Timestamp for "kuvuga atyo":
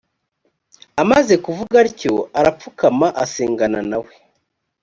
1.45-2.13